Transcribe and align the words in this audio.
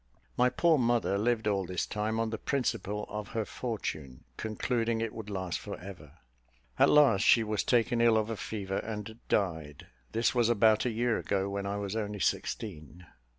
My 0.35 0.49
poor 0.49 0.79
mother 0.79 1.15
lived 1.19 1.47
all 1.47 1.63
this 1.63 1.85
time 1.85 2.19
on 2.19 2.31
the 2.31 2.39
principal 2.39 3.05
of 3.07 3.27
her 3.37 3.45
fortune, 3.45 4.23
concluding 4.35 4.99
it 4.99 5.13
would 5.13 5.29
last 5.29 5.59
for 5.59 5.79
ever. 5.79 6.13
At 6.79 6.89
last 6.89 7.21
she 7.23 7.43
was 7.43 7.63
taken 7.63 8.01
ill 8.01 8.17
of 8.17 8.31
a 8.31 8.35
fever, 8.35 8.77
and 8.77 9.19
died. 9.29 9.85
This 10.11 10.33
was 10.33 10.49
about 10.49 10.85
a 10.85 10.89
year 10.91 11.19
ago, 11.19 11.51
when 11.51 11.67
I 11.67 11.77
was 11.77 11.95
only 11.95 12.19
sixteen. 12.19 13.05